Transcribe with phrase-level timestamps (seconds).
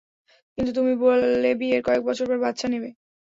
[0.57, 2.89] কিন্তু তুমি বললে, বিয়ের কয়েক বছর পর বাচ্ছা নেবে?